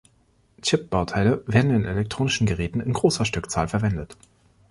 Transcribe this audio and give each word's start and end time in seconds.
Chip-Bauteile 0.63 1.43
werden 1.45 1.69
in 1.69 1.85
elektronischen 1.85 2.47
Geräten 2.47 2.79
in 2.79 2.91
großer 2.91 3.23
Stückzahl 3.23 3.67
verwendet. 3.67 4.17